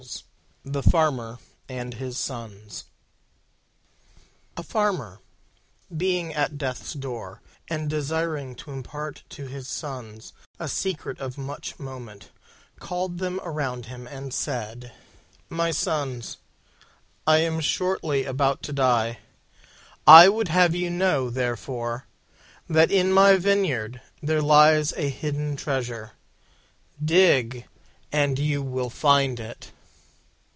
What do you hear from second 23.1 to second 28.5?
my vineyard there lies a hidden treasure. Dig, and